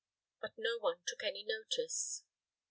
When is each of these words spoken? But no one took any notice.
But 0.41 0.53
no 0.57 0.79
one 0.79 0.97
took 1.05 1.21
any 1.21 1.43
notice. 1.45 2.23